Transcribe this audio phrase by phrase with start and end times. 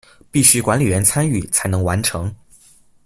[0.31, 2.33] 必须管理员参与才能完成。